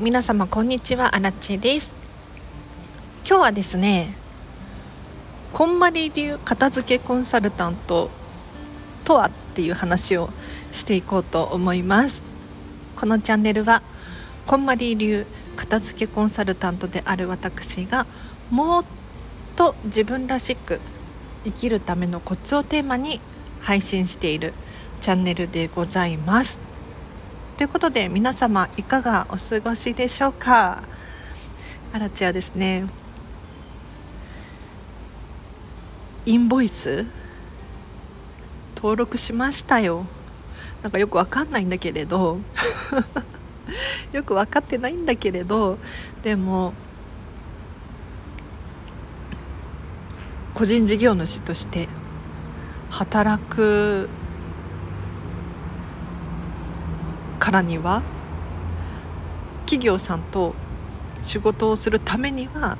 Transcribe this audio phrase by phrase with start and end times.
[0.00, 1.92] 皆様こんにちはアラチェです。
[3.26, 4.14] 今日はですね
[5.52, 8.08] こんまり流片付けコンサルタント
[9.04, 10.30] とはっていう話を
[10.70, 12.22] していこうと思います。
[12.94, 13.82] このチャンネルは
[14.46, 18.06] こんまり流片付けコンサルタントである私が
[18.52, 18.84] もっ
[19.56, 20.78] と自分らしく
[21.42, 23.20] 生きるためのコツをテーマに
[23.62, 24.54] 配信している
[25.00, 26.67] チャンネルでございます。
[27.58, 30.84] ということで皆様いかがお過ごしでしょうか？
[31.92, 32.86] アラチはですね。
[36.24, 37.04] インボイス？
[38.76, 40.06] 登録しましたよ。
[40.84, 42.38] なんかよくわかんないんだけれど。
[44.12, 45.78] よく分かってないんだけれど。
[46.22, 46.74] でも
[50.54, 51.88] 個人事業主として
[52.88, 54.08] 働く
[57.48, 58.02] からには
[59.64, 60.54] 企業さんと
[61.22, 62.76] 仕事をするためには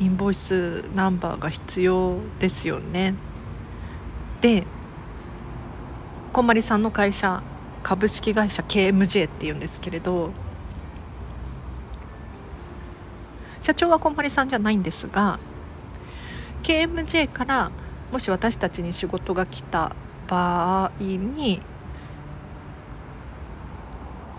[0.00, 3.14] インボイスナンバーが必要ですよね。
[4.40, 4.66] で
[6.32, 7.44] こんまりさんの会社
[7.84, 10.32] 株式会社 KMJ っていうんですけれど
[13.62, 15.38] 社長はこんまりさんじゃないんですが
[16.64, 17.70] KMJ から
[18.10, 19.94] もし私たちに仕事が来た
[20.26, 21.62] 場合に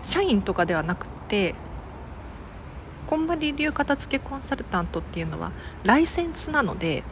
[0.02, 1.54] 社員とかではなくて
[3.06, 5.52] こんまり流片付けコンサルタントっていうのは
[5.84, 7.02] ライセンスなので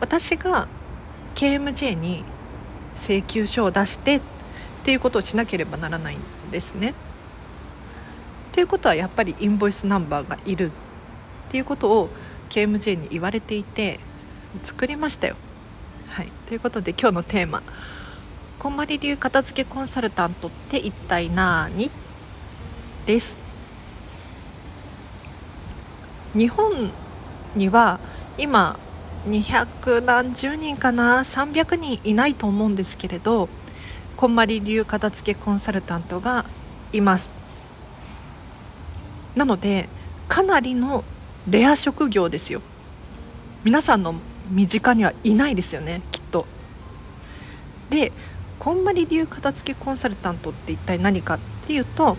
[0.00, 0.68] 私が
[1.34, 2.24] KMJ に
[2.96, 4.20] 請求書を出してっ
[4.84, 6.90] ていうことをしなければならないんですね。
[6.90, 6.94] っ
[8.52, 12.10] ていうことはやっぱりインボイスナンバーがいるっていうことを
[12.50, 13.98] KMJ に言われていて
[14.62, 15.36] 作りましたよ。
[16.08, 17.62] はい、ということで今日のテーマ
[18.62, 21.90] 「こんまり流片付けコンサルタントって一体何?」
[23.06, 23.36] です。
[26.32, 26.92] 日本
[27.56, 27.98] には
[28.38, 28.78] 今
[29.26, 33.48] 200何十人かな？300人いないと思うんですけれど
[34.16, 36.44] こんまり流片付けコンサルタントが
[36.92, 37.30] います
[39.34, 39.88] なので
[40.28, 41.02] かなりの
[41.48, 42.62] レア職業ですよ
[43.64, 44.14] 皆さんの
[44.50, 46.46] 身近にはいないですよねきっと
[47.90, 48.12] で
[48.62, 52.16] こんまり流片付けコンサルタントって一体何かっていうと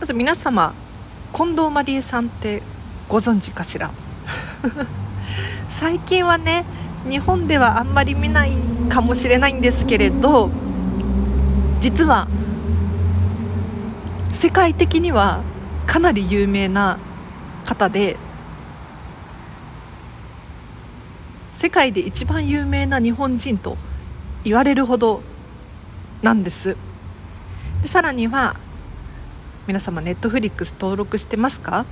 [0.00, 0.72] まず皆様
[1.34, 2.62] 近藤まりえさんって
[3.06, 3.90] ご存知かしら？
[5.68, 6.64] 最近はね
[7.06, 8.52] 日本ではあんまり見ない
[8.88, 10.48] かもしれないんですけれど
[11.82, 12.28] 実は
[14.32, 15.40] 世界的には
[15.86, 16.96] かなり有名な
[17.66, 18.16] 方で
[21.58, 23.76] 世界で一番有名な日本人と
[24.44, 25.20] 言われるほど
[26.22, 26.76] なんです。
[27.82, 28.54] でさらには
[29.66, 31.84] 皆様ネットフリックス登録してますか？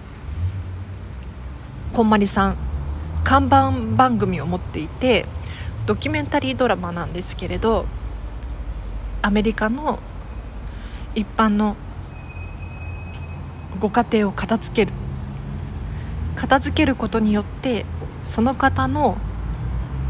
[1.93, 2.57] こんまりさん
[3.25, 5.27] 看板番組を持っていて
[5.87, 7.87] ドキュメンタリードラマなんですけれど
[9.21, 9.99] アメリカの
[11.17, 11.77] 一般の
[13.81, 14.93] ご家庭を片付ける
[16.37, 17.85] 片付けることによって
[18.23, 19.19] その方の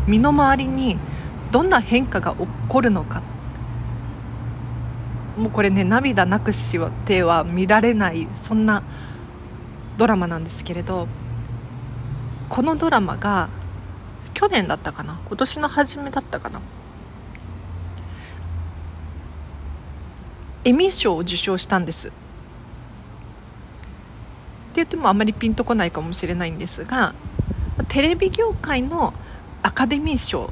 [0.07, 0.99] 身の回りに
[1.53, 3.23] どんな変化が起こるのか
[5.41, 8.83] もうこれね涙なくしては見られないそんな
[9.97, 11.09] ドラマなんですけれど
[12.51, 13.49] このドラマが
[14.35, 15.19] 去年だったかな？
[15.27, 16.61] 今年の初めだったかな？
[20.65, 22.09] エミー賞を受賞したんです。
[22.09, 22.17] って
[24.75, 27.15] 言ってもあまりピンとこないかもしれないんですが
[27.89, 29.15] テレビ業界の
[29.63, 30.51] アカデミー賞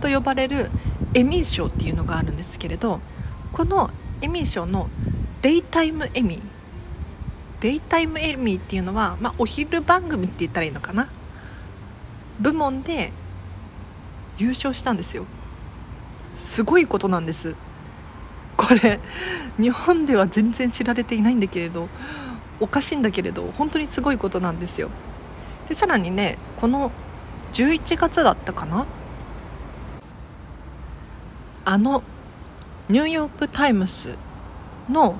[0.00, 0.70] と呼ばれる
[1.14, 3.00] エミー賞っていうのがあるんですけれど
[3.52, 4.88] このエミー賞の
[5.42, 6.42] デイタイムエミー
[7.60, 11.08] デイタイムエミーっていうのは、まあ、お昼番組って言ったらいいのかな？
[12.40, 13.12] 部門で
[14.36, 15.24] 優勝したんですよ。
[16.36, 17.56] すごいことなんです。
[18.56, 19.00] これ
[19.56, 21.88] 日本では全然知られていないんだけれど
[22.60, 24.90] おかしいんだけれど本当にすごいことなんですよ。
[25.68, 26.92] でさらにねこの
[27.54, 28.86] 11月だったかな？
[31.64, 32.02] あの
[32.88, 34.14] ニューヨーク・タイムス
[34.88, 35.16] の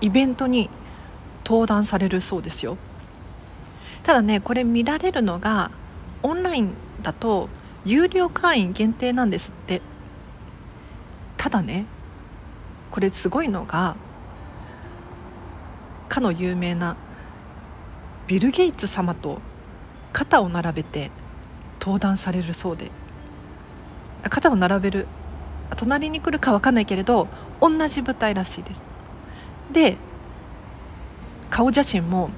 [0.00, 0.70] イベントに
[1.44, 2.76] 登壇されるそうですよ。
[4.04, 5.72] ただねこれ見られるのが
[6.22, 7.48] オンラインだと
[7.84, 9.82] 有料会員限定なんですって。
[11.36, 11.86] ただね
[12.92, 13.96] これすごいのが
[16.08, 16.96] かの有名な
[18.28, 19.40] ビル・ゲイツ様と
[20.12, 21.10] 肩を並べて
[21.80, 22.92] 登壇されるそうで。
[24.30, 25.06] 肩を並べる
[25.78, 27.28] 隣に来るか分かんないけれど
[27.62, 28.82] 同じ舞台らしいです。
[29.72, 29.96] で
[31.50, 32.28] 顔写真も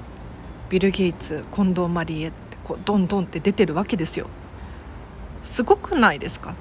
[0.69, 4.29] ビル・ゲイツ近藤マリエってこうどんどんって出てるわけですよ。
[5.43, 6.55] すごくないですか？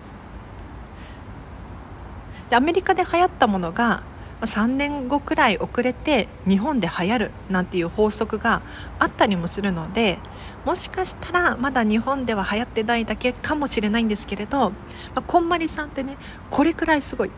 [2.50, 4.02] でアメリカで流行ったものが
[4.42, 8.62] 3年後くらい遅れて日本で流行るなんていう法則が
[8.98, 10.20] あったりもするので
[10.66, 14.76] もしかしたらまだ日本では流行ってないだけかもしれないんですけれど、ま
[15.16, 16.18] あ、こんまりさんってね
[16.50, 17.32] これくらいすごい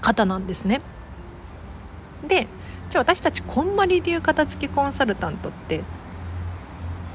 [0.00, 0.80] 方なんですね。
[2.26, 2.46] で
[2.90, 5.82] じゃあ私たちこんまり流片付きコンサルタントって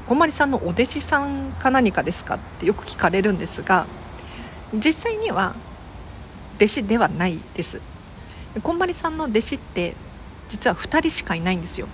[0.06, 3.86] こんまりさんのお弟子さんか何かですかってよく聞かれるんですが
[4.74, 5.54] 実際には
[6.56, 7.80] 弟子ではないです
[8.62, 9.94] こんまりさんの弟子って
[10.48, 11.86] 実は2人しかいないんですよ。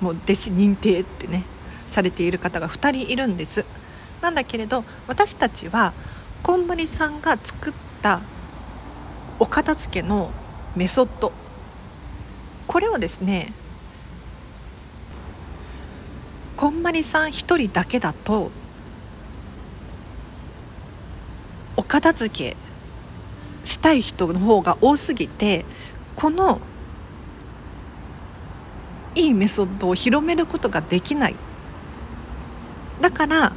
[0.00, 1.42] もう弟子認定ってね
[1.88, 3.64] されている方が2人いるんです。
[4.20, 5.92] なんだけれど私たちは
[6.42, 7.72] こんまりさんが作っ
[8.02, 8.20] た
[9.38, 10.30] お片付けの
[10.76, 11.32] メソッド。
[12.66, 13.52] これをですね
[16.56, 18.50] こんまりさん1人だけだと
[21.76, 22.56] お片付け
[23.68, 25.64] したい人の方が多すぎて
[26.16, 26.58] この
[29.14, 31.34] いいメソッドを広めることができない。
[33.00, 33.52] だから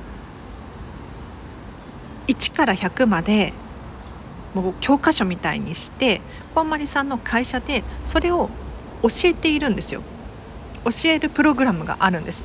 [2.28, 3.54] 1から100まで
[4.54, 6.22] もう教科書みたいにして
[6.54, 8.50] こんまりさんの会社でそれを
[9.02, 10.02] 教えているんですよ。
[10.84, 12.44] 教えるプログラムがあるんです。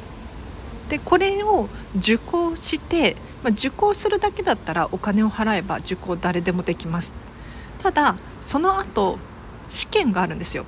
[0.89, 7.26] でこれを受講して、まあ、受講するだけだったらお金を払えば受講誰でもできます。
[7.83, 9.19] ただその後
[9.69, 10.65] 試験があるんですよ。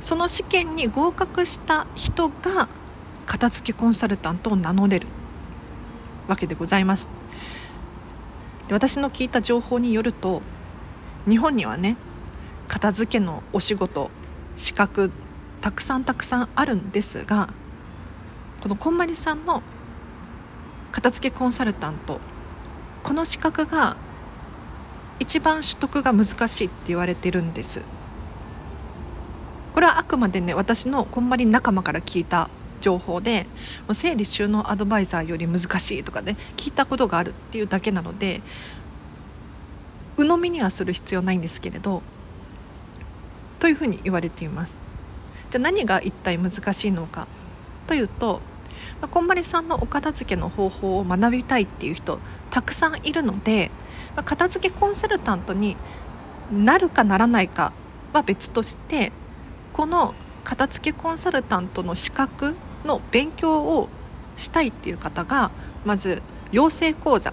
[0.00, 2.68] その試験に合格した人が
[3.24, 5.06] 片付けコンサルタントを名乗れる
[6.28, 7.08] わけでございます。
[8.70, 10.42] 私の聞いた情報によると
[11.28, 11.96] 日本にはね
[12.68, 14.10] 片付けのお仕事
[14.56, 15.10] 資格
[15.60, 17.50] たくさんたくさんあるんですが
[18.62, 19.62] このこんまりさんの
[20.94, 22.20] 片付けコンサルタント。
[23.02, 23.96] この資格が
[25.18, 27.82] 一番取得が難しいって言われてるんです。
[29.74, 32.48] これはあくまでね私のこんまり仲間から聞いた
[32.80, 33.46] 情報で
[33.92, 38.40] 整理収納アドバイザーより難しいとかね聞いたことがあるっていうだけなので
[40.16, 42.02] 鵜呑みにはする必要ないんですけれど
[43.58, 44.78] というふうに言われています。
[45.50, 47.26] じゃあ何が一体難しいのか
[47.88, 48.40] というと
[49.00, 52.18] まこんまりさんのお片付けの方法を学びたいっていう人
[52.50, 53.70] たくさんいるので、
[54.16, 55.76] ま片付けコンサルタントに
[56.52, 57.72] なるかならないか
[58.12, 59.12] は別として
[59.72, 60.14] この
[60.44, 62.54] 片付けコンサルタントの資格
[62.84, 63.88] の勉強を
[64.36, 65.50] したいっていう方が
[65.84, 67.32] まず養成講座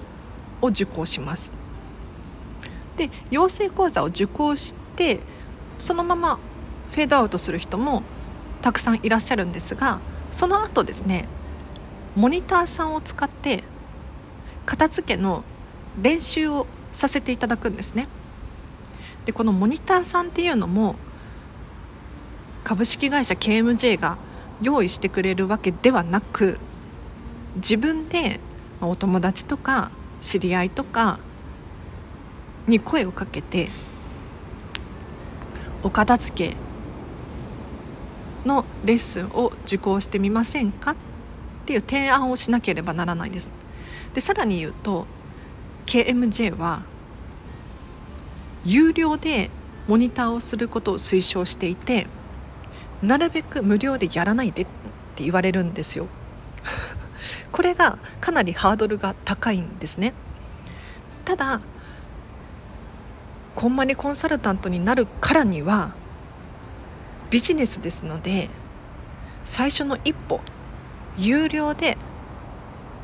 [0.62, 1.54] を受講します。
[2.98, 5.20] で養成講座を受講して
[5.80, 6.40] そのまま
[6.92, 8.04] フェードアウトする人も
[8.62, 10.00] たくさんいらっしゃるんですが
[10.32, 11.28] その後ですね
[12.16, 13.64] モニターさんを使って
[14.66, 15.44] 片付けの
[16.02, 18.08] 練習をさせていただくんですね。
[19.26, 20.96] でこのモニターさんっていうのも
[22.64, 24.18] 株式会社 KMJ が
[24.62, 26.60] 用意してくれるわけではなく
[27.56, 28.40] 自分で
[28.82, 31.20] お友達とか知り合いとか
[32.68, 33.70] に声をかけて
[35.84, 36.56] お片付け
[38.46, 40.92] のレッスンを受講してみませんか？
[40.92, 40.96] っ
[41.62, 43.50] ていう提案をしなければならないです。
[44.14, 45.06] でさらに言うと
[45.86, 46.84] KMJ は
[48.66, 49.50] 有料で
[49.88, 52.08] モニターをすることを推奨していて
[53.02, 54.66] なるべく無料でやらないでっ
[55.16, 56.08] て言われるんですよ
[57.52, 60.14] これがかなりハードルが高いんですね
[61.26, 61.62] ただ
[63.56, 65.94] こんまりコンサルタントになるからには
[67.30, 68.50] ビジネスですので
[69.46, 70.40] 最初の一歩
[71.18, 71.98] 有料で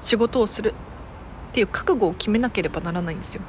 [0.02, 0.74] 仕事をする
[1.50, 3.42] っていう覚悟を決めなければならないんですよ。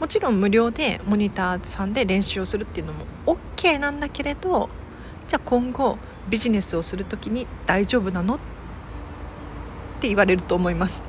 [0.00, 4.68] もちろん無料でモニターさんで練習をするっていうのも OK なんだけれど
[5.26, 5.98] じゃあ今後
[6.28, 8.38] ビジネスをする時に大丈夫なのっ
[10.00, 11.02] て言われると思います。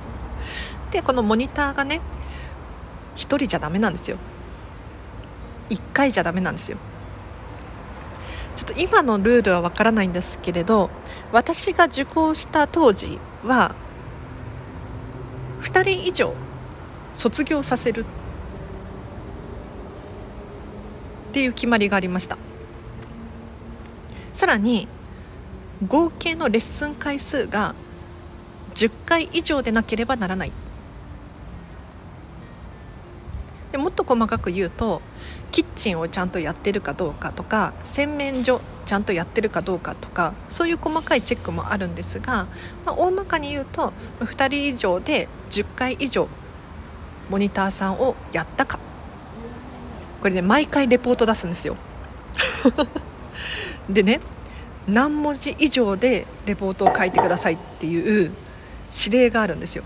[0.90, 2.00] でこのモニターがね
[3.16, 4.16] 1人じゃダメなんですよ。
[5.70, 6.78] 1回じゃダメなんですよ。
[8.58, 10.90] ちょっと今のルールはわからないんですけれど
[11.30, 13.76] 私が受講した当時は
[15.60, 16.34] 2人以上
[17.14, 18.04] 卒業させるっ
[21.32, 22.36] ていう決まりがありました。
[24.34, 24.88] さらに
[25.86, 27.76] 合計のレッスン回数が
[28.74, 30.52] 10回以上でなければならない。
[33.70, 35.00] でもっと細かく言うと
[35.50, 42.46] キッチンをちゃんとやってるかどうかとか洗面所ちゃんとやってるかどうかとかそういう細かいチェックもあるんですが、
[42.86, 46.28] まあ、大まかに言うと2人以上で10回以上
[47.28, 48.78] モニターさんをやったか。
[50.20, 51.76] これね毎回レポート出すんですよ。
[53.88, 54.20] でね
[54.86, 58.32] 何文字以上でレポートを書いてくださいっていう
[59.06, 59.84] 指令があるんですよ。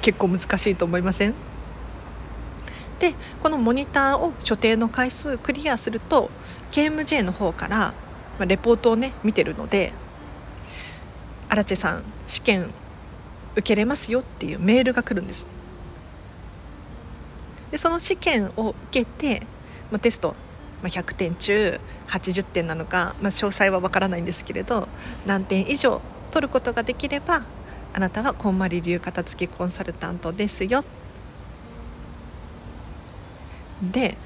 [0.00, 1.34] 結構難しいと思いません？
[2.98, 6.30] でこのモニターを所定の回数クリアすると
[6.72, 7.94] KMJ の方から
[8.46, 9.92] レポートをね見てるので
[11.48, 12.70] 荒地さん試験
[13.52, 15.46] 受けれますよっていうメールが来るんです。
[17.70, 19.46] でその試験を受けて、
[19.90, 20.34] まあ、テスト、
[20.82, 24.88] まあ、100点中80点なのか、まあ、詳細は分からないんですけれど
[25.26, 26.00] 何点以上
[26.30, 27.42] 取ることができれば
[27.92, 30.84] あなたはこんまり流片付けコンサルタントですよ
[33.82, 34.16] で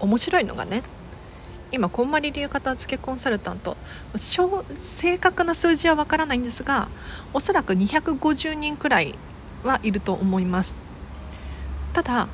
[0.00, 0.82] 面白いのがね
[1.72, 3.76] 今こんまり流片付けコンサルタント
[4.78, 6.88] 正確な数字はわからないんですが
[7.32, 9.14] おそらく250人くらい
[9.64, 10.74] はいると思います。
[11.92, 12.28] ただ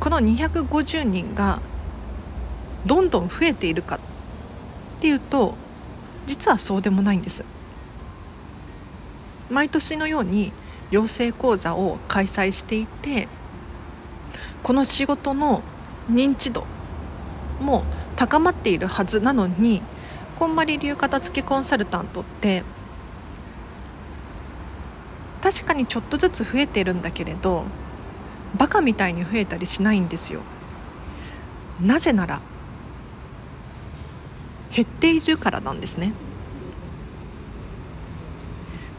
[0.00, 1.60] この250人が
[2.86, 3.98] どんどん増えているかっ
[5.00, 5.54] ていうと
[6.26, 7.44] 実はそうでもないんです。
[9.50, 10.52] 毎年のように
[10.90, 13.28] 養成講座を開催していて
[14.62, 15.62] この仕事の
[16.10, 16.64] 認知度
[17.60, 17.84] も
[18.16, 19.82] 高まっているはずなのに
[20.38, 22.62] こんまり流片付けコンサルタントって
[25.42, 27.64] 確かにちょっとずつ増えてるんだけれど
[28.56, 30.40] バカみたいに増えたりしないんですよ。
[31.80, 32.40] なぜなら
[34.74, 36.12] 減っているからなんですね。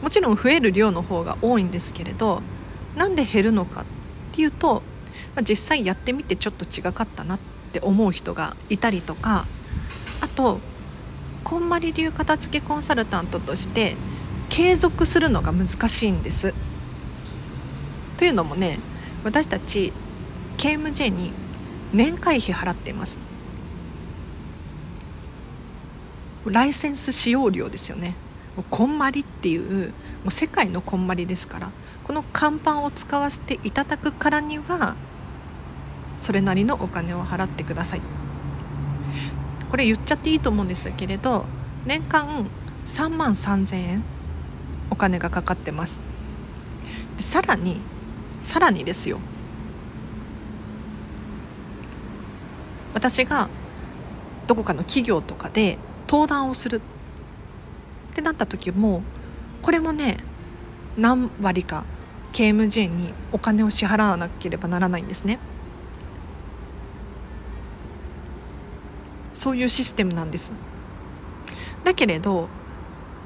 [0.01, 2.41] もちろん増える量の方が多いんですけれど
[2.97, 3.85] なんで減るのかっ
[4.33, 4.83] ていうと、
[5.35, 7.39] まあ、実際やってみてちょっと違かったなっ
[7.71, 9.45] て思う人がいたりとか
[10.21, 10.59] あと
[11.43, 13.95] こんまり流片付けコンサルタントとして
[14.49, 16.53] 継続するのが難しいんです。
[18.17, 18.79] というのもね
[19.23, 19.91] 私たち
[20.57, 21.33] KMJ に
[21.91, 23.19] 年会費払っています
[26.45, 28.15] ライセンス使用料ですよね
[28.69, 31.71] こんまりっていうもう世界のこんまりですから
[32.03, 34.95] この看板を使わせていただくからには
[36.23, 38.01] それなりのお金を払ってください。
[39.69, 41.43] これ言っちゃっていいと思うんですけれど
[41.85, 42.47] 年間
[42.85, 44.03] 3万3千円
[44.89, 45.99] お金がかかってます。
[47.19, 47.81] さらに
[48.41, 49.19] さらにですよ。
[52.93, 53.49] 私が
[54.47, 55.77] どこかの企業とかで
[56.07, 56.77] 登壇をする。
[58.11, 59.01] ってなった時も
[59.61, 60.17] これもね
[60.95, 61.83] 何割か
[62.31, 65.39] KMJ にお金を支払わなければならないんですね。
[69.43, 70.53] そういうシステムなんです。
[71.83, 72.47] だけれど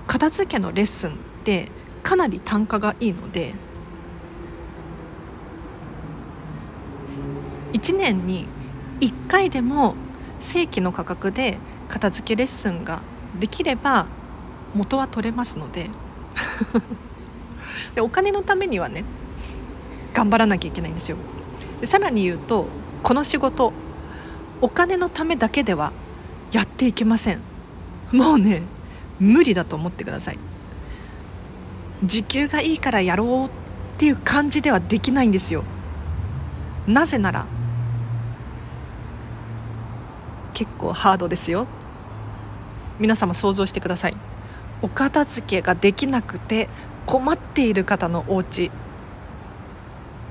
[0.07, 1.67] 片付けのレッスンって
[2.01, 3.53] かなり単価がいいので
[7.73, 8.47] 1年に
[8.99, 9.93] 1回でも
[10.39, 13.03] 正規の価格で片付けレッスンが
[13.39, 14.07] できれば
[14.73, 15.91] 元は取れますので。
[17.93, 19.03] でお金のためにはね
[20.15, 21.17] 頑張らなきゃいけないんですよ。
[21.79, 22.65] でさらに言うと
[23.03, 23.71] この仕事
[24.61, 25.93] お金のためだけでは
[26.51, 27.41] やっていけません。
[28.11, 28.61] もうね
[29.19, 30.39] 無理だと思ってください。
[32.03, 33.49] 時給がいいからやろうっ
[33.97, 35.63] ていう感じではできないんですよ。
[36.87, 37.45] なぜなら
[40.53, 41.67] 結構ハードですよ。
[42.99, 44.17] 皆様想像してください。
[44.81, 46.69] お片付けができなくて
[47.05, 48.71] 困っている方のお家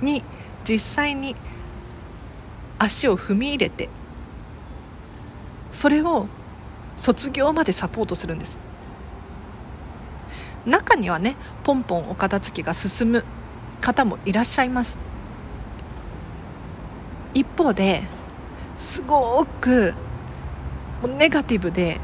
[0.00, 0.22] に
[0.64, 1.34] 実際に
[2.78, 3.88] 足を踏み入れて
[5.76, 6.26] それを
[6.96, 8.58] 卒業までサポートするんです
[10.64, 13.24] 中にはねポンポンお片付けが進む
[13.82, 14.98] 方もいらっしゃいます
[17.34, 18.04] 一方で
[18.78, 19.92] すごく
[21.18, 22.00] ネガティブで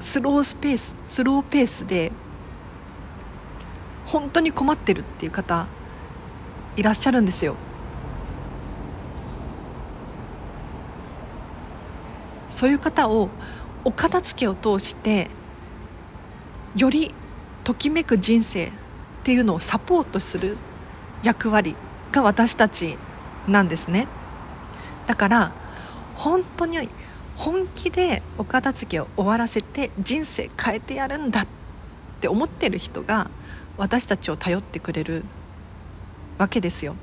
[0.00, 2.12] スロースペーススローペースで
[4.06, 5.66] 本当に困ってるっていう方
[6.78, 7.56] いらっしゃるんですよ。
[12.64, 13.28] そういう方を
[13.84, 15.28] お片付けを通して
[16.74, 17.12] より
[17.62, 18.70] ときめく人生っ
[19.22, 20.56] ていうのをサポートする
[21.22, 21.76] 役割
[22.10, 22.96] が私たち
[23.46, 24.06] なんですね。
[25.06, 25.52] だから
[26.14, 26.88] 本当に
[27.36, 31.46] 本気でお片付けを終わらせて人生変えてやるんだっ
[32.22, 33.30] て思ってる人が
[33.76, 35.22] 私たちを頼ってくれる
[36.38, 36.96] わけですよ。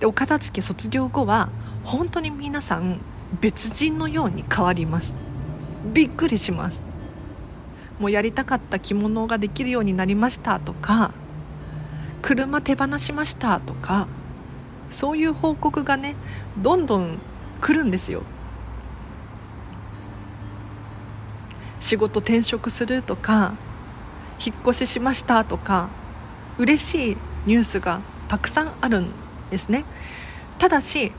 [0.00, 1.50] でお片付け卒業後は
[1.84, 3.00] 本当に皆さん
[3.40, 5.18] 別人のように変わります。
[5.92, 6.82] びっくりします。
[7.98, 11.12] もうやりたかった着物ができるようになりましたとか
[12.22, 14.08] 車手放しましたとか
[14.88, 16.14] そういう報告がね
[16.56, 17.18] どんどん
[17.60, 18.22] 来るんですよ。
[21.78, 23.54] 仕事転職するとか
[24.44, 25.90] 引っ越ししましたとか
[26.58, 27.16] 嬉しい
[27.46, 29.10] ニュースがたくさんあるん
[29.50, 29.84] ですね。
[30.58, 31.12] ただし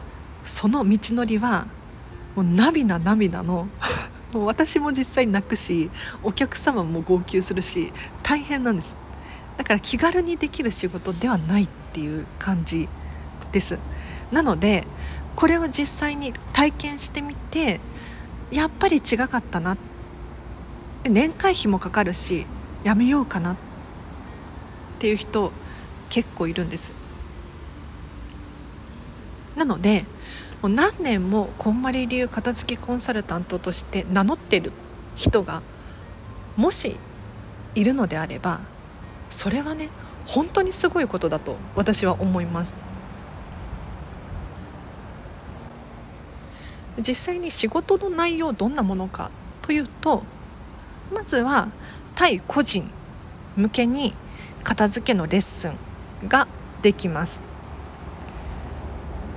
[0.45, 1.67] その道のりは
[2.35, 3.67] もう涙涙の
[4.33, 5.89] もう私も実際泣くし
[6.23, 7.91] お客様も号泣するし
[8.23, 8.95] 大変なんです。
[9.57, 12.88] だから気軽にできる仕事ではないっていう感じ
[13.51, 13.77] です。
[14.31, 14.88] なので
[15.35, 17.79] これを実際に体験してみて
[18.51, 19.77] やっぱり違かったな。
[21.03, 22.45] 年会費もかかるし
[22.83, 23.55] やめようかなっ
[25.00, 25.51] ていう人
[26.09, 27.00] 結構いるんです。
[29.55, 30.05] なので
[30.62, 34.72] もう何年もこんまり流片付けコンサルタントとして名乗ってる
[35.15, 35.62] 人が
[36.55, 36.96] もし
[37.75, 38.62] いるのであれば
[39.29, 39.89] それはね
[40.25, 42.75] 本当にすごいことだと私は思います。
[47.00, 49.31] 実際に仕事の内容どんなものか
[49.62, 50.24] というと
[51.13, 51.70] まずは
[52.15, 52.89] 対個人
[53.55, 54.13] 向けに
[54.63, 55.74] 片付けのレッスン
[56.27, 56.48] が
[56.81, 57.50] できます。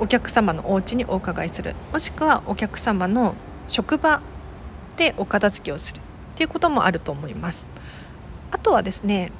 [0.04, 1.74] お客様のお家にお伺いする。
[1.90, 3.34] もしくはお客様の
[3.68, 4.20] 職場
[4.98, 6.02] でお片付けをするっ
[6.36, 7.66] ていうこともあると思います。
[8.50, 9.32] あとはですね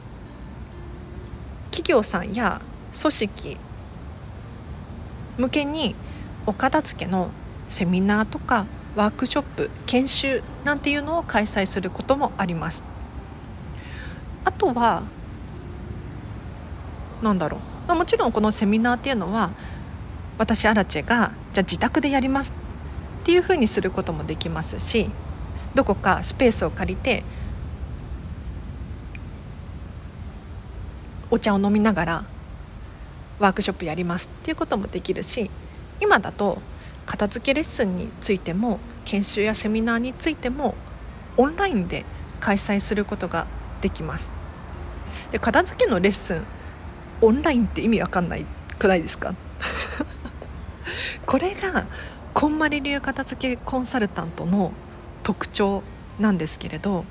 [1.71, 2.63] 企業さんや
[2.99, 3.59] 組織
[5.37, 5.95] 向けに
[6.47, 7.29] お片付けの
[7.69, 8.65] セミナーとか
[8.97, 12.83] ワークショップ研修なんていうのを開催することもあります。
[14.47, 15.03] あとは
[17.23, 17.95] 何だろう。
[17.95, 19.51] もちろんこのセミナーっていうのは
[20.39, 22.53] 私アラチェがじゃあ自宅でやります
[23.23, 25.09] っていうふうにすることもできますし
[25.75, 27.23] どこかスペースを借りて
[31.31, 32.25] お茶を飲みながら
[33.39, 35.51] ワークショップやりますっていうこともできるし
[36.01, 36.59] 今だと
[37.07, 40.75] 片付けレッスンについても研修やセミナーについても
[41.37, 42.05] オンラインで
[42.41, 43.47] 開催することが
[43.81, 44.33] できます。
[45.33, 46.45] で片付けのレッスン
[47.21, 48.47] オンラインって意味わかんない
[48.79, 49.35] くないですか？
[51.27, 51.87] これが
[52.33, 54.73] こんまり流片付けコンサルタントの
[55.23, 55.83] 特徴
[56.19, 57.05] なんですけれど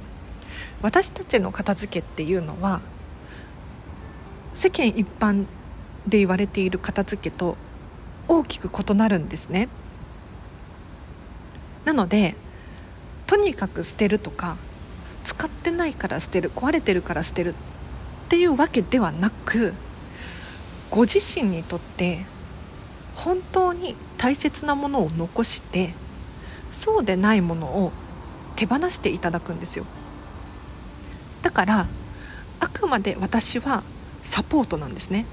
[0.81, 2.81] 私たちの片付けっていうのは
[4.53, 5.45] 世間一般
[6.07, 7.57] で言われている片付けと
[8.27, 9.67] 大きく異なるんですね。
[11.85, 12.35] なので
[13.27, 14.57] とにかく捨てるとか
[15.23, 17.55] 使ってないから捨てる壊れてるから捨てるっ
[18.29, 19.73] ていうわけではなく
[20.89, 22.25] ご自身にとって
[23.15, 25.93] 本当に大切なものを残して
[26.71, 27.91] そうでないものを
[28.55, 29.85] 手放していただくんですよ。
[31.41, 31.87] だから
[32.59, 33.83] あくまで私は
[34.21, 35.25] サポートなんですね。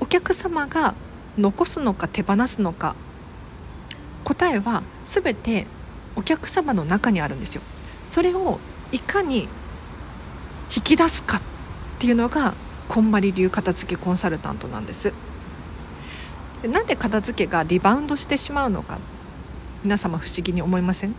[0.00, 0.94] お客様が
[1.36, 2.94] 残すのか手放すのか
[4.24, 5.66] 答えは全て
[6.14, 7.62] お客様の中にあるんですよ。
[8.10, 8.60] それを
[8.92, 9.48] いかに
[10.74, 11.40] 引き出すかっ
[11.98, 12.54] ていうのが
[12.88, 15.12] こんまり流片付けコンサルタントなんです。
[16.62, 18.98] でなんで片付けがリバウンドしてしまうのか。
[19.84, 21.14] 皆様不思議に思いません？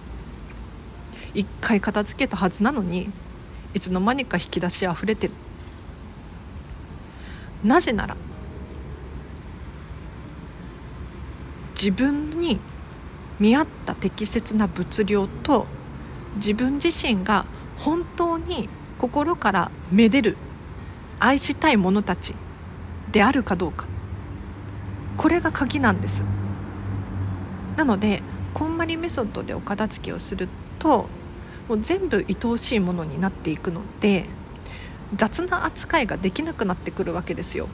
[1.34, 3.10] 一回片付けたはずなのに
[3.74, 5.34] いつの間にか引き出しあふれてる。
[7.64, 8.18] なぜなら
[11.76, 12.60] 自分に
[13.40, 15.68] 見合った適切な物量と
[16.38, 17.46] 自分自身が
[17.78, 20.38] 本当に心からめでる。
[21.20, 22.36] 愛したい者たち
[23.12, 23.88] であるかどうか。
[25.18, 26.24] これが鍵なんです。
[27.76, 28.22] なので
[28.54, 30.50] こんまりメソッドでお片付けをする
[30.80, 31.08] と
[31.68, 34.26] もう全部愛おしいものになっていくので
[35.16, 37.68] 雑な扱いができなくなってくるわけですよ。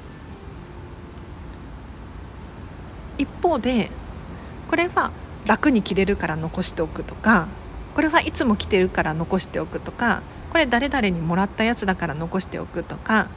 [3.17, 3.89] 一方で
[4.69, 5.12] これは
[5.45, 7.47] 楽に着れるから残しておくとか
[7.95, 13.27] これはいつも着てるから残しておくとかこれ誰々にもらったやつだから残しておくとか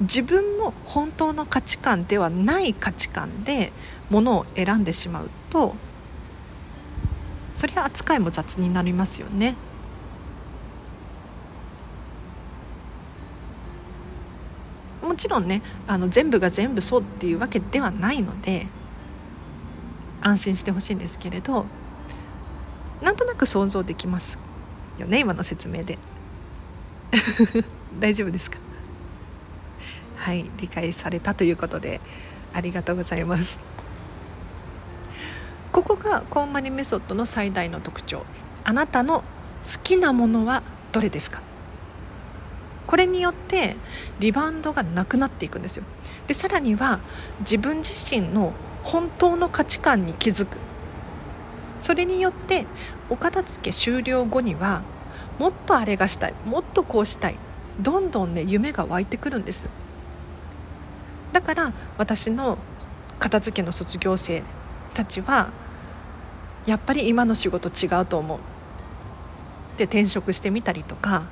[0.00, 3.72] 自分の本当の価値観ではない価値観で
[4.08, 5.74] ものを選んでしまうと
[7.54, 9.56] そりゃ扱いも雑になりますよね。
[15.02, 18.68] もちろんねあの全部が全部そうっていうわけではないので
[20.20, 21.66] 安心してほしいんですけれど
[23.02, 24.38] なんとなく想像できます
[25.00, 25.98] よね今の説明で。
[27.98, 28.58] 大丈夫ですか？
[30.16, 32.00] はい理解されたということで
[32.52, 33.58] ありがとうございます。
[35.72, 38.24] ここがコンマリメソッドの最大の特徴。
[38.64, 39.24] あなたの好
[39.82, 41.42] きなものはどれですか？
[42.86, 43.76] これによって
[44.18, 45.84] リバウンドがなくなっていくんですよ。
[46.26, 47.00] でさらには
[47.40, 50.58] 自分自身の本当の価値観に気づく。
[51.80, 52.66] それによって
[53.10, 54.82] お片付け終了後には
[55.38, 57.36] もっとあれがしたいもっとこうしたい
[57.80, 59.68] どんどんね夢が湧いてくるんです。
[61.32, 62.58] だから私の
[63.18, 64.42] 片付けの卒業生
[64.94, 65.50] たちは
[66.66, 68.38] やっぱり今の仕事違うと思う。
[69.76, 71.26] で転職してみたりとか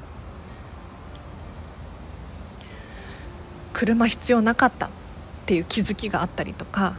[3.75, 4.91] 車必要なかったっ
[5.47, 6.97] ていう気づきがあったりとか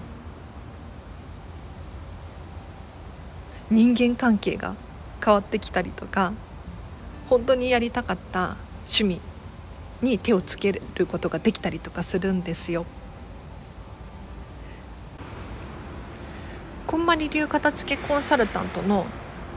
[3.71, 4.75] 人間関係が
[5.23, 6.33] 変わってきたりとか
[7.27, 9.21] 本当にやりたかった趣味
[10.01, 12.85] に手をつけることができたりとかするんですよ。
[16.87, 19.05] こんまり流片付けコンサルタントの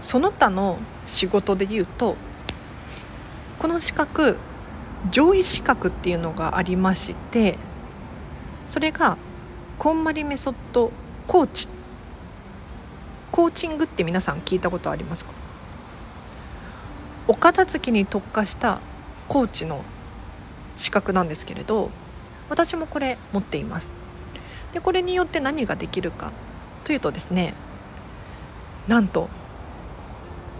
[0.02, 2.16] その他の仕事でいうと
[3.58, 4.36] この資格
[5.10, 7.56] 上位資格っていうのがありまして
[8.68, 9.16] それが
[9.78, 10.92] こんまりメソッド
[11.26, 11.68] コーチ
[13.32, 15.32] コーチングって皆さん聞いたことありますか？
[17.26, 18.80] お片付けに特化した
[19.26, 19.82] コーチの
[20.76, 21.90] 資格なんですけれど
[22.50, 23.88] 私もこれ持っています。
[24.72, 26.30] でこれによって何ができるか
[26.84, 27.54] というとですね
[28.86, 29.28] なんと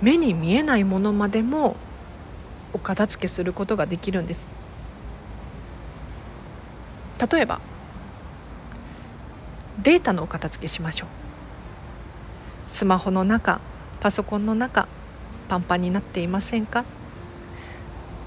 [0.01, 1.77] 目に見えないものまでも
[2.73, 4.49] お片付けすることができるんです。
[7.31, 7.61] 例えば
[9.83, 11.22] データのお片付けしましょう。
[12.73, 13.61] スマホの中
[14.01, 14.89] パソコンの中
[15.51, 16.87] パンパンになっていませんか？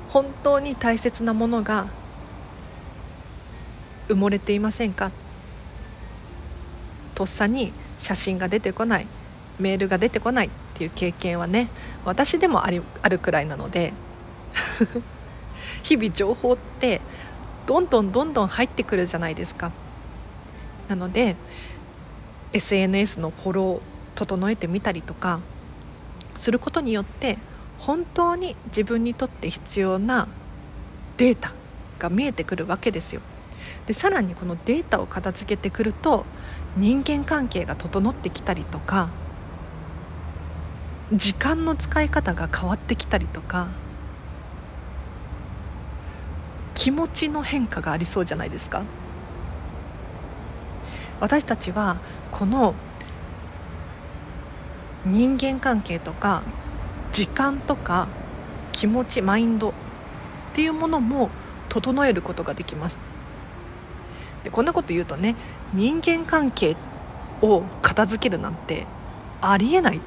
[0.10, 1.88] 本当に大切なものが
[4.08, 5.12] 埋もれていませんか？
[7.16, 9.08] とっさに写真が出てこない
[9.60, 11.70] メールが出てこないっていう経験はね
[12.06, 13.94] 私でもありあるくらいなので
[15.82, 17.02] 日々情報って
[17.66, 19.72] どんどんどんどん入ってくるじゃないですか。
[20.88, 21.36] なので
[22.54, 25.41] SNS のフォロー整えてみたりとか
[26.36, 27.38] することによって
[27.80, 30.28] 本当に自分にとって必要な
[31.17, 31.54] データ
[31.99, 33.21] が見えてくるわけですよ。
[33.86, 36.25] でさらにこのデータを片付けてくると
[36.75, 39.10] 人間関係が整ってきたりとか
[41.13, 43.67] 時間の使い方が変わってきたりとか
[46.73, 48.84] 気持ちの変化がありそうじゃないですか
[51.19, 51.97] 私たちは
[52.32, 52.73] この
[55.06, 56.41] 人間関係とか
[57.12, 58.08] 時間とか
[58.72, 59.74] 気持ちマインドっ
[60.54, 61.30] ていうものも
[61.70, 63.00] 整えることができます。
[64.44, 65.36] でこんなこと言うとね
[65.74, 66.76] 人間関係
[67.41, 68.86] を片付けるなんて
[69.41, 70.02] ありえないっ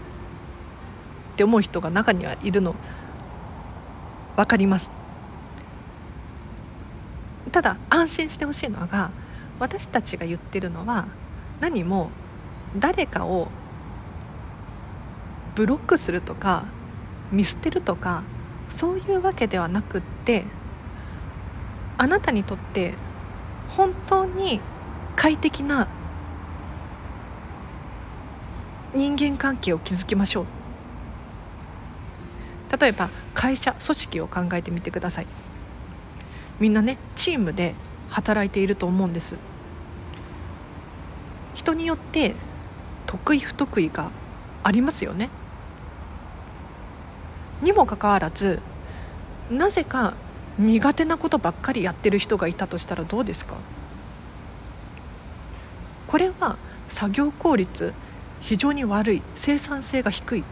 [1.36, 2.74] て思う人が中にはいるの
[4.36, 4.90] 分かります。
[7.52, 9.10] ただ安心してほしいのが
[9.58, 11.06] 私たちが言ってるのは
[11.60, 12.10] 何も
[12.76, 13.48] 誰かを
[15.58, 16.66] ブロックするとか
[17.32, 18.22] 見捨てるとか
[18.68, 20.44] そういうわけではなくって
[21.96, 22.94] あなたにとって
[23.70, 24.60] 本当に
[25.16, 25.88] 快適な
[28.94, 30.46] 人間関係を築きましょう。
[32.80, 35.26] 例えば会社組織を考えてみてください。
[36.60, 37.74] みんなねチームで
[38.10, 39.34] 働いていると思うんです。
[41.56, 42.36] 人によって
[43.06, 44.12] 得意不得意が
[44.62, 45.30] ありますよね。
[47.62, 48.60] にもかかわらず
[49.50, 50.14] なぜか
[50.58, 53.54] 苦手なことばっかりやってる人がいたとしたらどうですか？
[56.06, 56.56] これは
[56.88, 57.94] 作業効率
[58.40, 60.44] 非常に悪い生産性が低いっ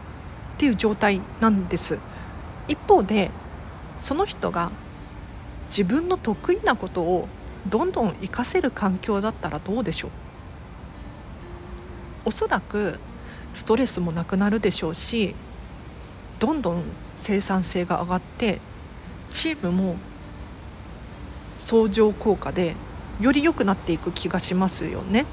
[0.57, 1.99] ていう状態なんです。
[2.67, 3.31] 一方で
[3.99, 4.71] その人が
[5.69, 7.27] 自分の得意なことを
[7.67, 10.11] どんどん活かせる環境だったらどうでしょう？
[12.25, 12.99] おそらく
[13.53, 15.35] ストレスもなくなるでしょうし
[16.39, 16.83] どんどん
[17.17, 18.59] 生産性が上がって
[19.31, 19.95] チームも
[21.59, 22.75] 相乗効果で
[23.19, 25.25] より良くなっていく気がしますよね。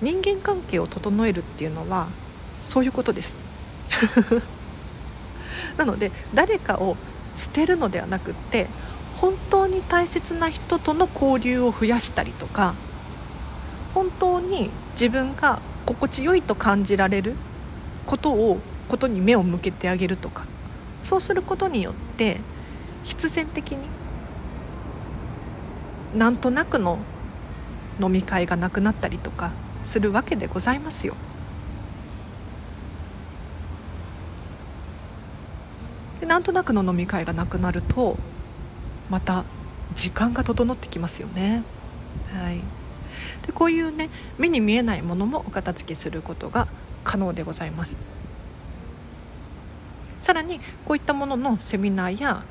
[0.00, 2.08] 人間関係を整えるっていうのは
[2.62, 3.34] そういうことです
[5.76, 6.96] なので誰かを
[7.36, 8.68] 捨てるのではなくって
[9.16, 12.74] 本当に大切な人との交流を増やしたりとか
[13.92, 17.34] 本当に自分が心地よいと感じられる
[18.06, 20.46] ことをことに目を向けてあげるとか
[21.04, 22.38] そうすることによって
[23.04, 23.78] 必然的に
[26.16, 26.98] なんとなくの
[28.00, 29.52] 飲み会がなくなったりとか
[29.84, 31.14] するわけでございますよ。
[36.20, 38.16] でなんとなくの飲み会がなくなると
[39.10, 39.44] また
[39.94, 41.62] 時間が整ってきますよね。
[42.34, 42.60] はい、
[43.46, 46.68] でこういうね目に見えないものもお片付けすることが
[47.04, 47.98] 可能でございます。
[50.28, 52.42] さらにこういったもののセミナーや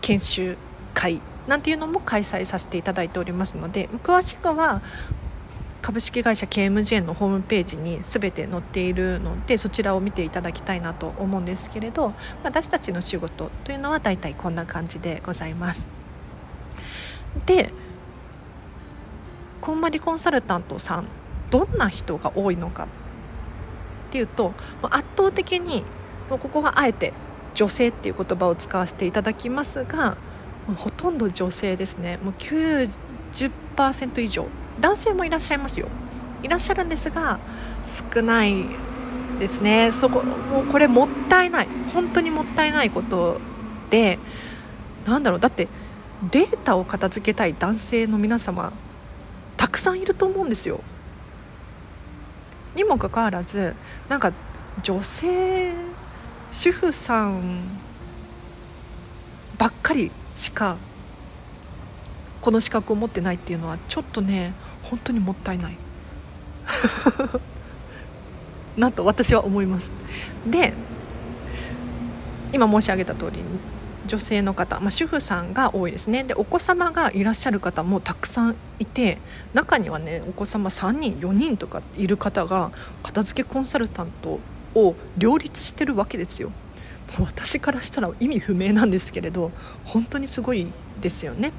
[0.00, 0.56] 研修
[0.94, 4.80] 会なんていうのも開催させていただいておりますので詳しくは
[5.82, 12.14] 株式会社 KMJ のホームページに全て載っているのでそちらを見ていただきたいなと思うんですけれど
[12.44, 15.86] 私たちの仕事というのはだいたいこんな感じでございます。
[17.44, 17.74] で
[19.60, 21.04] こんまりコンサルタントさん
[21.50, 22.86] どんな人が多いのかっ
[24.12, 25.84] ていうと圧倒的に
[26.38, 27.12] ここはあえて
[27.54, 30.16] 女性っていう言葉を使わせていただきますが
[30.76, 32.18] ほとんど女性ですね。
[32.22, 34.46] もう90%以上。
[34.80, 35.88] 男性もいらっしゃいますよ。
[36.42, 37.38] いらっしゃるんですが
[38.14, 38.64] 少ない
[39.38, 39.90] ですね。
[39.92, 41.68] そこもうこれもったいない。
[41.92, 43.40] 本当にもったいないこと
[43.90, 44.18] で
[45.06, 45.40] なんだろう。
[45.40, 45.68] だって
[46.30, 48.72] データを片付けたい男性の皆様
[49.56, 50.80] たくさんいると思うんですよ。
[52.76, 53.74] にもかかわらず
[54.08, 54.32] なんか
[54.82, 55.72] 女性
[56.52, 57.62] 主婦さん
[59.56, 60.76] ばっかりしか
[62.40, 65.76] この資格を持ってないっていうのはちょっとね本当にもったいない。
[68.76, 69.92] なと私は思います。
[70.46, 70.72] で
[72.52, 73.38] 今申し上げた通り
[74.06, 76.24] 女性の方、まあ、主婦さんが多いですね。
[76.24, 79.18] でお子様がいらっしゃる方もたくさんいて
[79.54, 84.40] 中にはねお子様3人4人とかいる方が片付けコンサルタント
[84.74, 86.52] を両立してるわけですよ
[87.18, 89.50] 私からしたら意味不明なんですけれど
[89.84, 90.68] 本当にすごい
[91.00, 91.52] ですよね。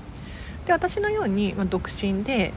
[0.66, 2.54] で私のように、まあ、独身で、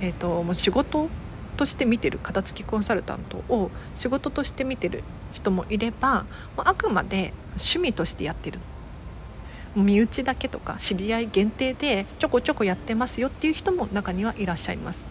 [0.00, 1.08] えーと、もう仕事
[1.56, 8.58] として見てる片付きコンサルタントを仕事として見てる人もいればあくまで趣味としてやってる
[9.74, 15.04] 身内だけとか知り合い限定でちょこちょこやってますよっていう人も中にはいらっしゃいます。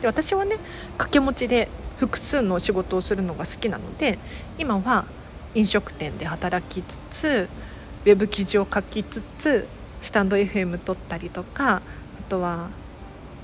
[0.00, 0.56] で私はね
[0.98, 4.18] 掛け持ちで複数の仕事をするのが好きなので
[4.58, 5.04] 今は
[5.54, 7.48] 飲食店で働きつつ
[8.04, 9.66] ウェブ記事を書きつつ
[10.02, 11.82] スタンド FM 撮ったりとかあ
[12.28, 12.68] とは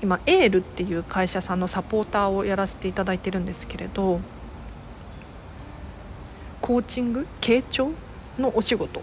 [0.01, 4.19] 今エールっていう会社さんのサポーターをやらせていただいてるんですけれど
[6.61, 7.91] コーチング傾聴
[8.37, 9.01] のお仕事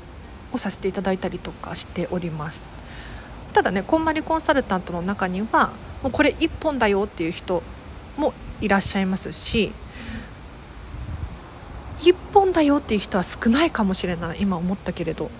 [0.52, 2.62] をさせていただいたりとかしております。
[3.52, 5.70] ただねこんまりコンサルタントの中には
[6.02, 7.62] もうこれ1本だよっていう人
[8.16, 9.72] もいらっしゃいますし
[12.00, 15.30] 1本だよっていう人は少ないかもしれない今思ったけれど。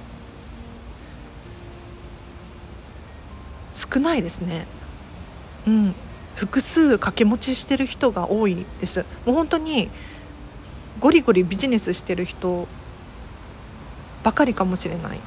[3.73, 4.67] 少ないですね。
[5.67, 5.95] うん。
[6.35, 9.05] 複数掛け持ちしてる人が多いです。
[9.25, 9.89] もう本当に
[11.01, 12.69] ゴリゴリビジネスしてる人
[14.23, 15.21] ばかりかもしれない。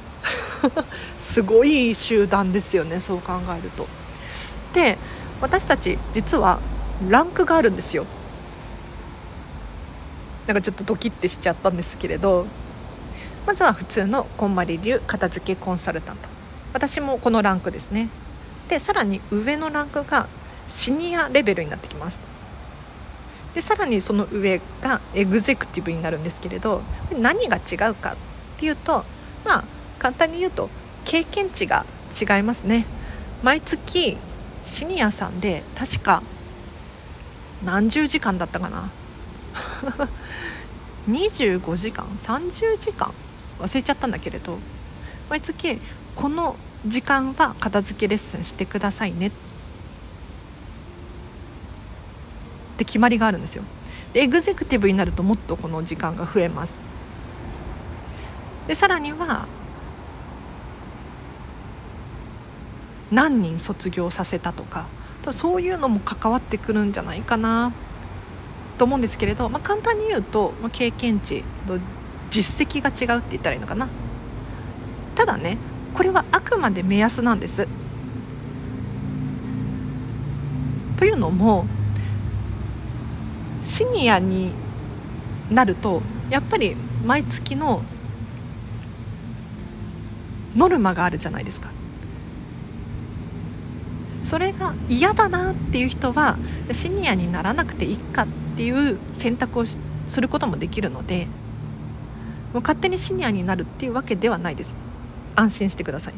[1.18, 3.86] すごい集団ですよねそう考えると。
[4.72, 4.98] で
[5.40, 6.58] 私たち実は
[7.08, 8.06] ランクがあるんですよ。
[10.46, 12.46] なんかちょっとドキッてしちゃったんですけれど
[13.46, 16.28] まずは普通のこんまり流片付けコンサルタント。
[16.72, 18.08] 私もこのランクですね。
[18.68, 20.28] でさらに上のランクが
[20.68, 22.18] シニアレベルになってきます。
[23.54, 26.82] でさらにその上がエグゼクティブになるんですけれど
[27.16, 28.16] 何が違うかっ
[28.58, 29.04] ていうと
[29.44, 29.64] まあ
[29.98, 30.68] 簡単に言うと
[31.04, 31.86] 経験値が
[32.20, 32.86] 違いますね。
[33.42, 34.16] 毎月
[34.64, 36.22] シニアさんで確か
[37.64, 38.90] 何十時間だったかな？
[41.08, 43.12] 25時間？30時間？
[43.60, 44.58] 忘れちゃったんだけれど。
[45.30, 45.80] 毎月
[46.14, 49.28] この時間は片付けレッスンしてくださいね。
[49.28, 49.30] っ
[52.76, 53.64] て決まりがあるんですよ。
[54.12, 56.76] でエグゼクティブになるともっとこの時間が増えます。
[58.68, 59.46] でさらには
[63.10, 64.86] 何人卒業させたとか
[65.32, 67.72] そういうのも関わってくるんじゃないかな
[68.78, 71.78] と思うんですけれど、まあ、簡単に言うと、まあ、経験値と
[72.30, 73.88] 実績が違うって言ったらいいのかな。
[75.14, 75.58] ただね
[75.94, 77.68] これはあくまで目安なんです。
[80.96, 81.66] というのも
[83.64, 84.52] シニアに
[85.50, 87.82] なるとやっぱり毎月の
[90.56, 91.70] ノルマがあるじゃないですか。
[94.24, 96.36] それが嫌だなっていう人は
[96.72, 99.78] シニアにならなくていいかっていう選択をす
[100.20, 101.26] ることもできるので
[102.52, 104.74] もう勝手にシニアになるっていうわけではないです。
[105.34, 106.14] 安心してください。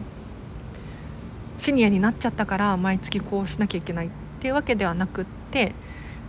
[1.58, 5.72] シニアになっちゃったから毎月こうしなきゃいけないっていうわけではなくって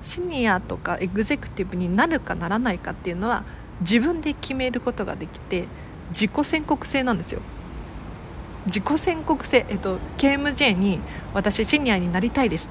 [0.04, 3.44] シニアとかエグゼクティブになるかならないかっていうのは
[3.82, 5.66] 自分で決めることができて
[6.12, 7.42] 自己宣告制なんですよ。
[8.68, 11.00] 自己宣告制、えっと、KMJ に
[11.34, 12.70] 私シニアになりたいです。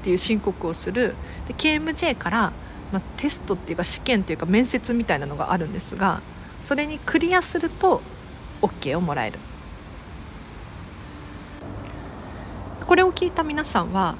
[0.00, 1.14] っていう申告をする。
[1.48, 2.52] で KMJ から、
[2.92, 6.20] まあ、テストっていうか試験っていうか面接みたいなのがあるんですが
[6.62, 8.02] それにクリアすると
[8.62, 9.38] OK をもらえる。
[12.86, 14.16] これを聞いた皆さんは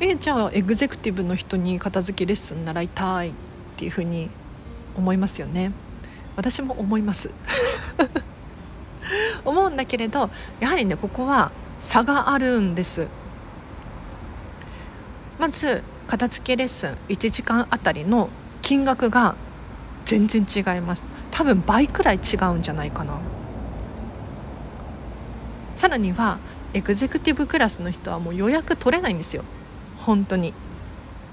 [0.00, 3.32] えじゃあエグゼクティブの人に片付けレッスン習いたいっ
[3.76, 4.30] ていうふうに
[4.96, 5.72] 思いますよね。
[6.36, 7.30] 私も思います。
[9.44, 13.06] 思うんだけれどやはりねここは差があるんです。
[15.38, 18.28] まず片付けレッスン1時間あたりの
[18.60, 19.34] 金額が
[20.04, 21.04] 全然違います。
[21.30, 23.20] 多分倍くらい違うんじゃないかな。
[25.76, 26.38] さらには
[26.74, 29.44] エグゼクティブクラスの人はもう予約取れないんですよ。
[29.98, 30.52] 本当に。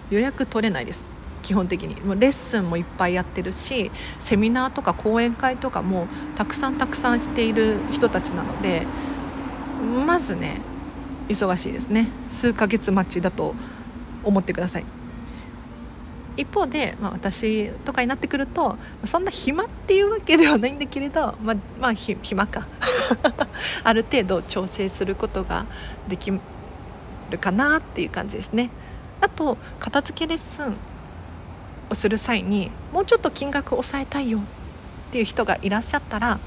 [0.10, 1.04] 予約取れないです。
[1.44, 2.00] 基本的に。
[2.02, 8.86] もうレッスンもいっぱいやってるしセミナーとか講演会とかもたくさんたくさんしている人たちなので
[10.06, 10.62] まずね
[11.30, 12.08] 忙しいですね。
[12.30, 13.56] 数ヶ月待ちだと
[14.24, 14.86] 思ってください。
[16.38, 22.68] 一方で、まあ、私とかになってくるとそんな暇っていうわけではないんだけれどまあ、まあ、暇か。
[23.84, 25.66] ある程度調整することが
[26.08, 26.40] できる
[27.40, 28.70] かなっていう感じですね。
[29.20, 30.76] あと片付けレッスン
[31.90, 34.42] をする際にもうちょっと金額を抑えたいよっ
[35.12, 36.40] ていう人がいらっしゃったら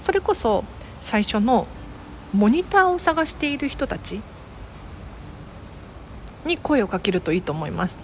[0.00, 0.64] それこそ
[1.00, 1.66] 最初の
[2.32, 4.20] モニターを探している人たち
[6.44, 7.98] に声をかけるといいと思います。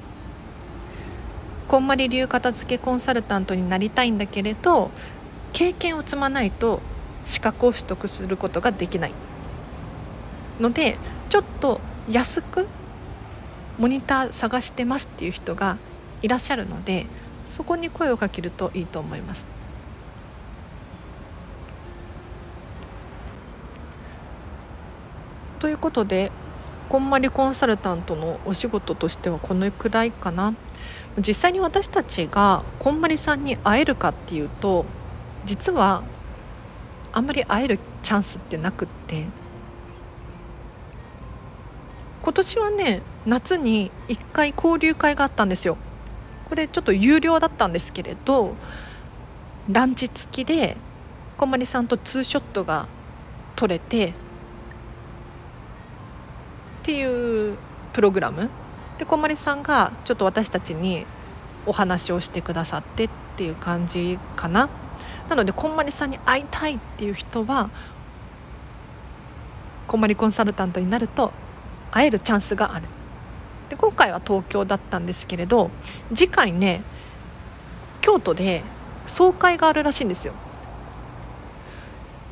[1.68, 4.90] こんまり流片付けコンサルタントになりたいんだけれど
[5.52, 6.80] 経験を積まないと
[7.24, 9.12] 資格を取得することができない
[10.60, 10.98] ので
[11.30, 12.68] ちょっと安く
[13.78, 15.78] モニター探してますっていう人が
[16.24, 17.04] いらっしゃるので
[17.44, 19.44] そこに声をかけるといいと思います。
[25.58, 26.32] ということで
[26.88, 30.54] こんまりコンサルタントのお仕事としてはこのくらいかな。
[31.18, 34.86] 実際に私たちがこんまりさんに会えるかっていうと
[35.44, 36.02] 実は
[37.12, 39.26] あんまり会えるチャンスってなくって。
[42.22, 45.76] 今年はね夏に1回交流会があったんですよ。
[46.48, 48.54] これちょっと有料だったんですけれど
[49.70, 50.76] ランチ付きで
[51.36, 52.86] こんまりさんとツーショットが
[53.56, 54.12] 撮れてっ
[56.82, 57.56] ていう
[57.92, 58.50] プログラム。
[58.98, 61.06] でこんまりさんがちょっと私たちに
[61.66, 64.68] お話をしてくださってっていう感じかな。
[65.28, 67.70] なのでこんまりさんに会いたいっていう人は
[69.86, 71.32] こんまりコンサルタントになると
[71.90, 72.86] 会えるチャンスがある。
[73.74, 75.70] で今回は東京だったんですけれど
[76.14, 76.82] 次回ね
[78.00, 78.62] 京都で
[79.06, 80.32] 総会があるらしいんですよ。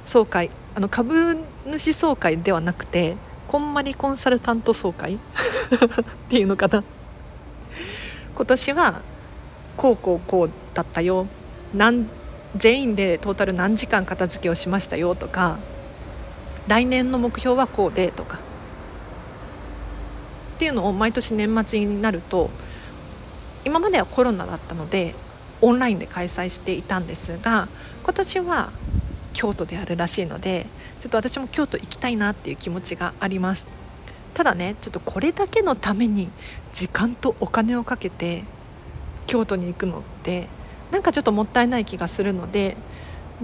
[0.07, 0.51] 総会。
[0.75, 5.19] あの株主総会ではなくてこんまりコンサルタント総会 っ
[6.31, 6.83] ていうのかな。
[8.35, 9.03] 今年は
[9.77, 11.27] こうこうこうだったよ。
[11.75, 12.07] 何
[12.57, 15.59] 全員でトータル何時間片付けをしましたよとか
[16.69, 18.52] 来年の目標はこうでとか。
[20.55, 22.51] っていうのを毎年年末になると
[23.65, 25.15] 今まではコロナだったので
[25.61, 27.69] オンラインで開催していたんですが
[28.05, 28.73] 今年は
[29.33, 30.67] 京都であるらしいので
[31.01, 33.67] ちょっと私も京都行きたいなっていう気持ちがあります。
[34.35, 36.31] ただねちょっとこれだけのために
[36.73, 38.45] 時間とお金をかけて
[39.27, 40.49] 京都に行くのって
[40.91, 42.77] なんかちょっともったいない気がするので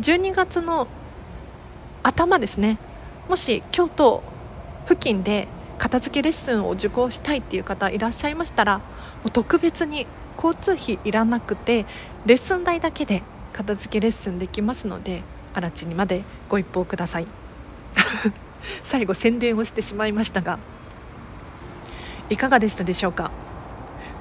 [0.00, 0.88] 12月の
[2.02, 2.78] 頭ですね。
[3.28, 4.22] もし京都
[4.86, 5.48] 付近で
[5.78, 8.84] 片付けレッスンを受講したいっていう方いらっしゃいましたらも
[9.26, 10.06] う特別に
[10.36, 11.86] 交通費いらなくて
[12.26, 13.22] レッスン代だけで
[13.52, 15.22] 片付けレッスンできますので
[15.54, 17.26] 荒地にまでご一報ください。
[18.84, 20.58] 最後宣伝をしてしまいましたが
[22.28, 23.30] いかがでしたでしょうか？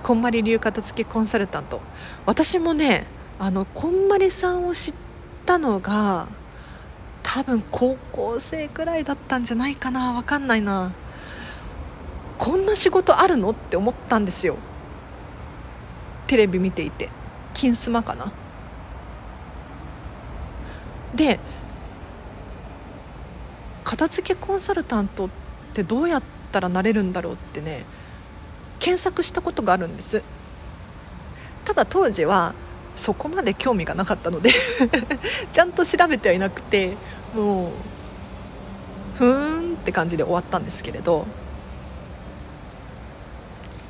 [0.04, 1.82] こんまり流片付けコンサルタント。
[2.26, 3.06] 私もね
[3.40, 4.94] あのこんまりさんを知っ
[5.46, 6.28] たのが
[7.24, 10.14] 多分高校生くらいだったんじゃないかな。
[10.14, 10.92] 分かんないな。
[12.38, 13.52] こんな仕事あるの？
[13.52, 14.58] って思ったんですよ。
[16.28, 17.10] テレビ見ていて。
[17.54, 18.32] 金スマかな？
[21.16, 21.40] で
[23.84, 25.30] 片付けコンサルタントっ
[25.74, 27.86] てどうやったらなれるんだろうってね
[28.80, 30.22] 検索したことがあるんです。
[31.66, 32.54] ただ当時は
[32.96, 34.52] そこまで興味がなかったので
[35.52, 36.96] ちゃんと調べてはいなくて
[37.36, 37.72] もう
[39.18, 41.26] ふーんって感じで終わったんですけれど。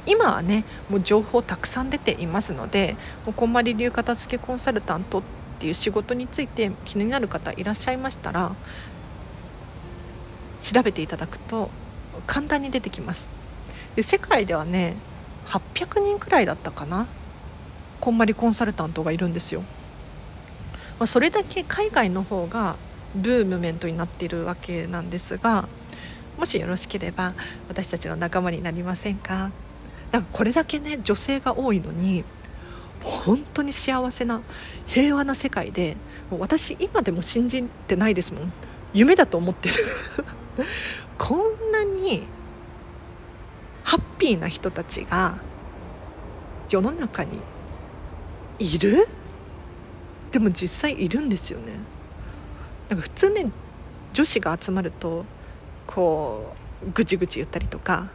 [0.08, 2.96] 今はねもう情報たくさん出ていますので
[3.36, 5.24] こんまり流片付けコンサルタントっ
[5.60, 8.56] ていう仕事について気になる方いらっしゃいましたら
[10.60, 11.70] 調べていただくと
[12.26, 13.30] 簡単に出てきます。
[13.96, 14.96] で世界ではね
[15.48, 17.08] 800人くらいだったかな
[18.00, 19.62] こんまりコンサルタントがいるんですよ、
[21.00, 22.76] まあ、それだけ海外の方が
[23.16, 25.68] ブームメントになっているわけなんですが
[26.38, 27.34] もしよろしければ
[27.70, 29.52] 私たちの仲間になりませんか
[30.12, 32.24] なんかこれだけね女性が多いのに
[33.04, 34.42] 本当に幸せな
[34.86, 35.96] 平和な世界で
[36.32, 38.54] 私今でも信じてないですもん。
[38.94, 39.76] 夢だと思ってる。
[41.18, 42.24] こんなに
[43.84, 45.38] ハッピーな人たちが
[46.70, 47.40] 世の中に
[48.60, 49.08] いる？
[50.32, 51.74] でも実際いるんですよね。
[52.90, 53.52] なんか普通ね
[54.14, 55.26] 女子が集まると
[55.86, 56.54] こ
[56.86, 58.08] うぐちぐち言ったりとか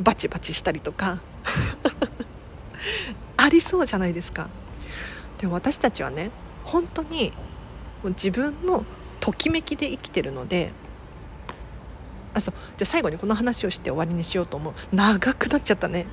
[0.00, 1.20] バチバチしたりとか。
[3.36, 4.48] ありそうじゃないですか。
[5.38, 6.30] で私たちはね
[6.64, 7.32] 本当に
[8.04, 8.84] 自分の
[9.20, 10.72] ときめきで生きてるので
[12.34, 12.54] あそう。
[12.76, 14.74] じゃあ最後にこの話をして終わりにしようと思う。
[14.94, 16.06] 長くなっちゃったね。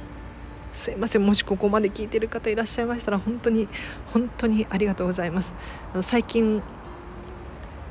[0.73, 1.25] すいません。
[1.25, 3.67] もしここまで聞いてる方いらっしゃいましたら本当に
[4.13, 5.55] 本当にありがとうございます。
[5.93, 6.61] あの最近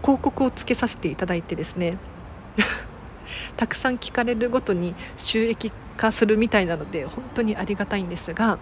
[0.02, 1.98] 広告をつけさせていただいてですね。
[3.56, 8.58] たくさん聞かれるごとに収益化するみたいなので本当にありがたいんですが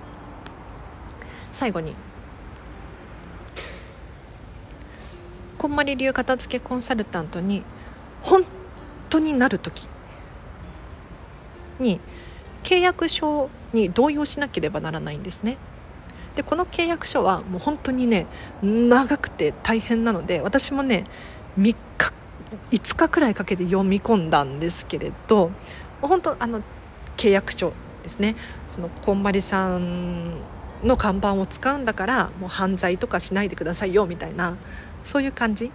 [1.53, 1.95] 最後に
[5.59, 7.63] こんまり流片付けコンサルタントに
[8.23, 8.45] 本
[9.09, 9.89] 当になる時
[11.79, 12.01] に
[12.63, 15.57] 契約書に同意をしなければならないんですね。
[16.35, 18.27] でこの契約書はもう本当にね
[18.63, 21.05] 長くて大変なので私もね
[21.59, 22.13] 3日
[22.71, 25.51] 5日くらいかけて読み込んだんですけれど
[26.01, 26.63] 本当あの
[27.17, 28.37] 契約書ですね。
[28.69, 30.35] そのこんまりさん
[30.83, 34.57] の看板を使うんだからもう犯罪とかしないでくださいよみたいな
[35.05, 35.71] そういう感じ。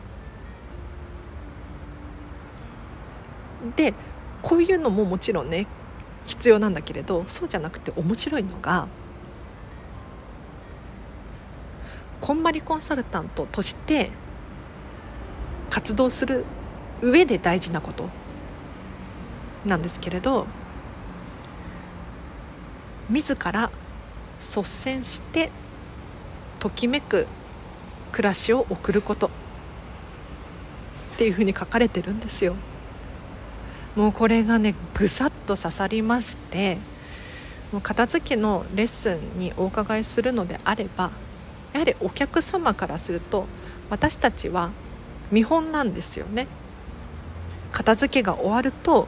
[3.76, 3.94] で
[4.42, 5.68] こういうのももちろんね
[6.26, 8.88] 必要なんだけれどそうじゃなくて面白いのが
[12.22, 14.12] こんまりコンサルタントとして
[15.70, 16.46] 活動する
[17.02, 18.10] 上で大事なこと
[19.66, 20.48] なんですけれど
[23.10, 23.72] 自ら
[24.40, 25.50] 率先して
[26.60, 27.28] ときめく
[28.12, 29.30] 暮らしを送ることっ
[31.18, 32.56] ていうふうに書かれてるんですよ。
[33.96, 36.78] もうこれがねぐさっと刺さりまして
[37.72, 41.12] もう片付けのレッスンにお伺いするのであれば
[41.74, 43.46] やはりお客様からすると
[43.90, 44.70] 私たちは
[45.32, 46.48] 見本なんですよね
[47.80, 49.08] 片付けが終わると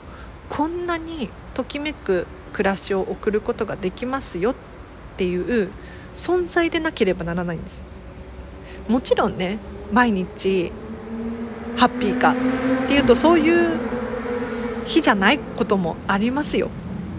[0.49, 4.55] こんなにときめく暮らしを送ることができますよっ
[5.17, 5.69] ていう
[6.15, 7.81] 存在でなければならないんです。
[8.87, 9.57] もちろんね
[9.91, 10.71] 毎日
[11.75, 12.33] ハッピーか
[12.85, 13.77] っていうとそういう
[14.85, 16.69] 日じゃないこともありますよ。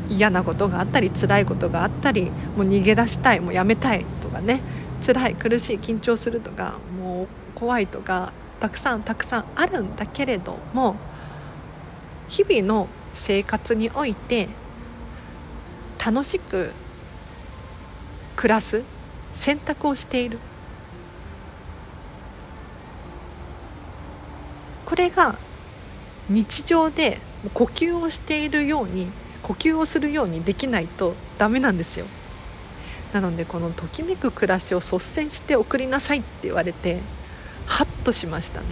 [0.09, 4.62] 嫌なことがあったり辛いことがあったりもう逃げ出したいもうやめたいとかね
[5.05, 10.96] 辛い苦しい緊張するとかもう怖いとかたくさんたくさんあるんだけれども
[12.29, 14.49] 日々の生活において
[16.05, 16.73] 楽しく
[18.37, 18.83] 暮らす
[19.35, 20.39] 選択をしている。
[24.87, 25.37] これが
[26.29, 27.18] 日常で
[27.55, 29.07] 呼吸をしているように
[29.43, 32.07] 呼吸をするようにできないとダメなんですよ。
[33.12, 36.99] なのでこのときめく暮らしを率先して送りなさいって言われて
[37.66, 38.66] ハッとしましたね。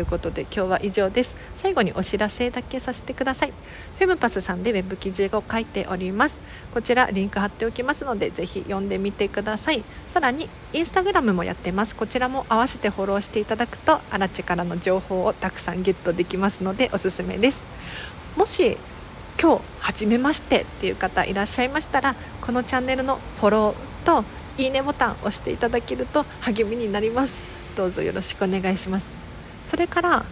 [0.00, 1.36] ということで今日は以上です。
[1.56, 3.52] 最後にお知らせだけさせてください。
[3.98, 6.40] フェムパスさんでウェブ記事を書いております。
[6.72, 9.84] こちらリンク貼っておきますのでぜひ読んでみてください。
[10.08, 11.94] さらにインスタグラムもやってます。
[11.94, 17.60] こちらも合わせてフォローしていただくとアラチからの情報をたくさんゲットできますのでおすすめです。
[18.38, 18.78] もし
[19.38, 24.24] 今日初めましてっていう方いらっしゃいましたらこのチャンネルのフォローと
[24.56, 27.36] いいねボタンを押していただけると励みになります。
[27.76, 29.19] どうぞよろしくお願いします。
[29.70, 30.24] それから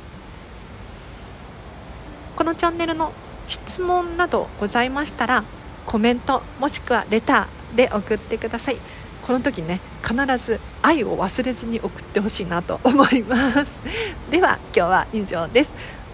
[2.35, 3.13] このチャンネルの
[3.47, 5.45] 質問などございましたら
[5.87, 8.77] コメントもしくはレターで送ってください。
[9.25, 13.67] この時ね必ず愛を忘れずに送ってほしいなと思います。
[14.29, 15.71] では今日は以上です。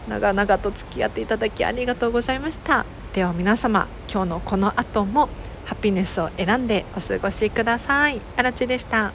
[0.07, 2.85] 長々と付き合っていただきありがとうございました。
[3.14, 5.31] では皆様今日のこの後も
[5.64, 8.20] ハピネスを選んでお過ごしください。
[8.37, 9.12] あらちでした。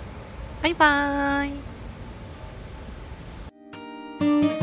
[0.63, 1.68] バイバーイ。
[4.19, 4.58] Thank you.